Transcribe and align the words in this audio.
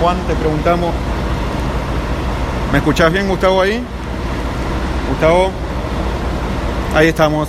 Juan, 0.00 0.16
te 0.26 0.34
preguntamos. 0.34 0.94
¿Me 2.72 2.78
escuchás 2.78 3.12
bien, 3.12 3.28
Gustavo, 3.28 3.60
ahí? 3.60 3.82
Gustavo. 5.10 5.50
Ahí 6.94 7.08
estamos. 7.08 7.48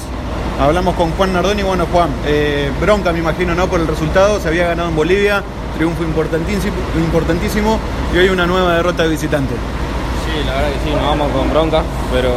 Hablamos 0.60 0.96
con 0.96 1.12
Juan 1.12 1.32
Nardoni. 1.32 1.64
Bueno, 1.64 1.88
Juan, 1.92 2.10
eh, 2.26 2.70
bronca 2.82 3.14
me 3.14 3.20
imagino, 3.20 3.56
¿no? 3.56 3.68
Por 3.68 3.80
el 3.80 3.88
resultado. 3.88 4.40
Se 4.42 4.50
había 4.50 4.68
ganado 4.68 4.90
en 4.90 4.96
Bolivia. 4.96 5.42
Triunfo 5.78 6.04
importantísimo, 6.04 6.76
importantísimo. 6.98 7.80
Y 8.14 8.18
hoy 8.18 8.28
una 8.28 8.46
nueva 8.46 8.74
derrota 8.74 9.04
de 9.04 9.10
visitante. 9.10 9.54
Sí, 9.54 10.46
la 10.46 10.54
verdad 10.54 10.70
que 10.70 10.90
sí, 10.90 10.94
nos 10.94 11.04
vamos 11.04 11.32
con 11.32 11.50
bronca. 11.50 11.84
Pero 12.12 12.32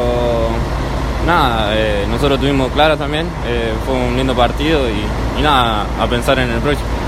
nada, 1.27 1.71
eh, 1.75 2.07
nosotros 2.09 2.39
tuvimos 2.39 2.71
claras 2.71 2.99
también. 2.99 3.27
Eh, 3.47 3.73
fue 3.85 3.95
un 3.95 4.17
lindo 4.17 4.35
partido 4.35 4.89
y, 4.89 5.41
y 5.41 5.43
nada, 5.43 5.87
a 6.01 6.07
pensar 6.07 6.39
en 6.39 6.51
el 6.51 6.61
próximo. 6.61 7.04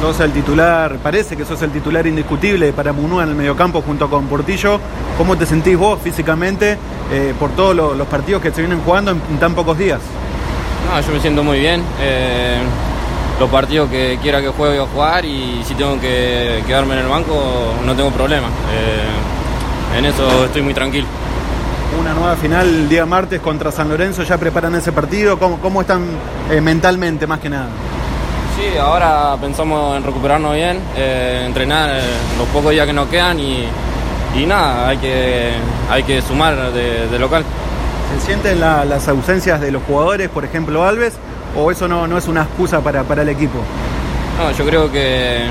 Sos 0.00 0.18
el 0.20 0.32
titular, 0.32 0.96
parece 1.02 1.36
que 1.36 1.44
sos 1.44 1.60
el 1.60 1.70
titular 1.72 2.06
indiscutible 2.06 2.72
para 2.72 2.90
Munúa 2.92 3.22
en 3.24 3.30
el 3.30 3.34
mediocampo 3.34 3.82
junto 3.82 4.08
con 4.08 4.26
Portillo. 4.28 4.80
¿Cómo 5.18 5.36
te 5.36 5.44
sentís 5.44 5.76
vos 5.76 5.98
físicamente 6.02 6.78
eh, 7.12 7.34
por 7.38 7.50
todos 7.50 7.76
lo- 7.76 7.94
los 7.94 8.06
partidos 8.08 8.40
que 8.40 8.50
se 8.50 8.62
vienen 8.62 8.80
jugando 8.80 9.10
en, 9.10 9.20
en 9.30 9.38
tan 9.38 9.54
pocos 9.54 9.76
días? 9.76 10.00
No, 10.90 10.98
yo 11.02 11.12
me 11.12 11.20
siento 11.20 11.44
muy 11.44 11.60
bien. 11.60 11.82
eh, 12.00 12.60
los 13.38 13.48
partidos 13.50 13.88
que 13.90 14.18
quiera 14.22 14.40
que 14.42 14.48
juegue 14.48 14.78
voy 14.78 14.86
a 14.86 14.90
jugar 14.92 15.24
y 15.24 15.62
si 15.66 15.74
tengo 15.74 15.98
que 16.00 16.62
quedarme 16.66 16.94
en 16.94 17.00
el 17.00 17.08
banco 17.08 17.34
no 17.84 17.94
tengo 17.94 18.10
problema. 18.10 18.48
Eh, 18.48 19.98
en 19.98 20.04
eso 20.06 20.46
estoy 20.46 20.62
muy 20.62 20.72
tranquilo. 20.74 21.06
Una 22.00 22.14
nueva 22.14 22.36
final 22.36 22.66
el 22.66 22.88
día 22.88 23.04
martes 23.04 23.40
contra 23.40 23.70
San 23.70 23.88
Lorenzo, 23.90 24.22
¿ya 24.22 24.38
preparan 24.38 24.74
ese 24.74 24.92
partido? 24.92 25.38
¿Cómo, 25.38 25.58
cómo 25.58 25.80
están 25.82 26.04
mentalmente 26.62 27.26
más 27.26 27.40
que 27.40 27.50
nada? 27.50 27.68
Sí, 28.60 28.76
ahora 28.76 29.36
pensamos 29.40 29.96
en 29.96 30.04
recuperarnos 30.04 30.54
bien, 30.54 30.78
eh, 30.94 31.44
entrenar 31.46 31.88
eh, 31.94 32.00
los 32.36 32.46
pocos 32.48 32.72
días 32.72 32.86
que 32.86 32.92
nos 32.92 33.08
quedan 33.08 33.40
y, 33.40 33.64
y 34.36 34.44
nada, 34.44 34.88
hay 34.88 34.98
que, 34.98 35.52
hay 35.90 36.02
que 36.02 36.20
sumar 36.20 36.70
de, 36.70 37.08
de 37.08 37.18
local. 37.18 37.42
¿Se 38.18 38.26
sienten 38.26 38.60
la- 38.60 38.84
las 38.84 39.08
ausencias 39.08 39.62
de 39.62 39.70
los 39.72 39.82
jugadores, 39.84 40.28
por 40.28 40.44
ejemplo 40.44 40.84
Alves, 40.84 41.14
o 41.56 41.70
eso 41.70 41.88
no, 41.88 42.06
no 42.06 42.18
es 42.18 42.28
una 42.28 42.42
excusa 42.42 42.80
para, 42.82 43.02
para 43.04 43.22
el 43.22 43.30
equipo? 43.30 43.58
No, 44.38 44.50
yo 44.52 44.66
creo 44.66 44.92
que 44.92 45.44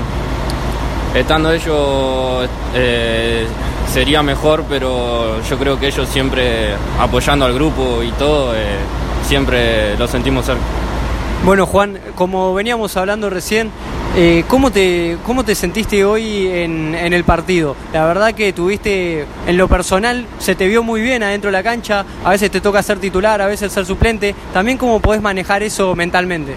estando 1.12 1.52
ellos 1.52 2.48
eh, 2.76 3.44
sería 3.92 4.22
mejor, 4.22 4.62
pero 4.68 5.42
yo 5.42 5.58
creo 5.58 5.80
que 5.80 5.88
ellos 5.88 6.08
siempre 6.08 6.74
apoyando 7.00 7.44
al 7.44 7.54
grupo 7.54 8.04
y 8.04 8.12
todo, 8.12 8.54
eh, 8.54 8.76
siempre 9.26 9.96
lo 9.96 10.06
sentimos 10.06 10.46
cerca. 10.46 10.62
Bueno, 11.44 11.64
Juan, 11.64 11.98
como 12.16 12.52
veníamos 12.52 12.96
hablando 12.98 13.30
recién, 13.30 13.70
eh, 14.14 14.44
¿cómo, 14.46 14.70
te, 14.70 15.16
¿cómo 15.24 15.42
te 15.42 15.54
sentiste 15.54 16.04
hoy 16.04 16.46
en, 16.46 16.94
en 16.94 17.14
el 17.14 17.24
partido? 17.24 17.74
La 17.94 18.04
verdad 18.04 18.34
que 18.34 18.52
tuviste, 18.52 19.24
en 19.46 19.56
lo 19.56 19.66
personal, 19.66 20.26
se 20.38 20.54
te 20.54 20.68
vio 20.68 20.82
muy 20.82 21.00
bien 21.00 21.22
adentro 21.22 21.48
de 21.48 21.52
la 21.52 21.62
cancha, 21.62 22.04
a 22.24 22.30
veces 22.30 22.50
te 22.50 22.60
toca 22.60 22.82
ser 22.82 22.98
titular, 22.98 23.40
a 23.40 23.46
veces 23.46 23.72
ser 23.72 23.86
suplente. 23.86 24.34
También 24.52 24.76
cómo 24.76 25.00
podés 25.00 25.22
manejar 25.22 25.62
eso 25.62 25.96
mentalmente. 25.96 26.54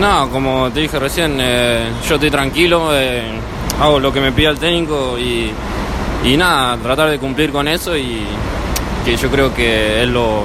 No, 0.00 0.30
como 0.30 0.70
te 0.70 0.80
dije 0.80 1.00
recién, 1.00 1.38
eh, 1.40 1.88
yo 2.08 2.14
estoy 2.14 2.30
tranquilo, 2.30 2.90
eh, 2.92 3.24
hago 3.80 3.98
lo 3.98 4.12
que 4.12 4.20
me 4.20 4.30
pida 4.30 4.50
el 4.50 4.58
técnico 4.58 5.18
y, 5.18 5.50
y 6.24 6.36
nada, 6.36 6.76
tratar 6.76 7.10
de 7.10 7.18
cumplir 7.18 7.50
con 7.50 7.66
eso 7.66 7.96
y 7.96 8.22
que 9.04 9.16
yo 9.16 9.28
creo 9.30 9.52
que 9.52 10.04
es 10.04 10.08
lo, 10.08 10.44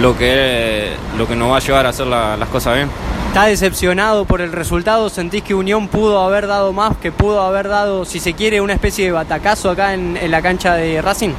lo, 0.00 0.16
que, 0.16 0.90
lo 1.18 1.26
que 1.26 1.34
nos 1.36 1.50
va 1.52 1.56
a 1.56 1.60
llevar 1.60 1.86
a 1.86 1.90
hacer 1.90 2.06
la- 2.06 2.36
las 2.36 2.48
cosas 2.48 2.74
bien. 2.76 2.88
¿Estás 3.28 3.48
decepcionado 3.48 4.24
por 4.24 4.40
el 4.40 4.52
resultado? 4.52 5.10
¿Sentís 5.10 5.42
que 5.42 5.54
Unión 5.54 5.88
pudo 5.88 6.20
haber 6.22 6.46
dado 6.46 6.72
más, 6.72 6.96
que 6.96 7.12
pudo 7.12 7.42
haber 7.42 7.68
dado, 7.68 8.04
si 8.06 8.18
se 8.18 8.32
quiere, 8.32 8.60
una 8.62 8.72
especie 8.72 9.04
de 9.06 9.12
batacazo 9.12 9.70
acá 9.70 9.92
en, 9.94 10.16
en 10.16 10.30
la 10.30 10.40
cancha 10.40 10.74
de 10.74 11.02
Racing? 11.02 11.30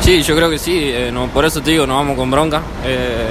Sí, 0.00 0.22
yo 0.22 0.36
creo 0.36 0.48
que 0.48 0.58
sí, 0.58 0.78
eh, 0.92 1.10
no, 1.12 1.26
por 1.26 1.44
eso 1.44 1.60
te 1.60 1.72
digo, 1.72 1.86
nos 1.86 1.96
vamos 1.96 2.16
con 2.16 2.30
bronca. 2.30 2.62
Eh, 2.84 3.30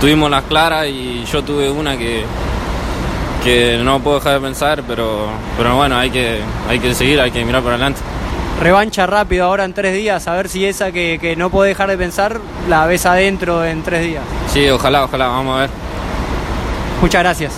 tuvimos 0.00 0.30
las 0.30 0.44
claras 0.44 0.86
y 0.88 1.24
yo 1.30 1.42
tuve 1.44 1.70
una 1.70 1.96
que, 1.98 2.24
que 3.44 3.78
no 3.84 4.00
puedo 4.00 4.18
dejar 4.18 4.34
de 4.34 4.40
pensar, 4.40 4.82
pero, 4.86 5.26
pero 5.56 5.76
bueno, 5.76 5.96
hay 5.96 6.10
que, 6.10 6.40
hay 6.68 6.78
que 6.80 6.94
seguir, 6.94 7.20
hay 7.20 7.30
que 7.30 7.44
mirar 7.44 7.62
para 7.62 7.74
adelante. 7.76 8.00
Revancha 8.60 9.06
rápido 9.06 9.44
ahora 9.44 9.64
en 9.64 9.72
tres 9.72 9.94
días, 9.94 10.26
a 10.26 10.34
ver 10.34 10.48
si 10.48 10.64
esa 10.66 10.90
que, 10.90 11.18
que 11.20 11.36
no 11.36 11.48
podés 11.48 11.70
dejar 11.70 11.88
de 11.88 11.96
pensar 11.96 12.40
la 12.68 12.86
ves 12.86 13.06
adentro 13.06 13.64
en 13.64 13.82
tres 13.82 14.04
días. 14.04 14.24
Sí, 14.52 14.68
ojalá, 14.68 15.04
ojalá, 15.04 15.28
vamos 15.28 15.56
a 15.56 15.60
ver. 15.60 15.70
Muchas 17.00 17.22
gracias. 17.22 17.52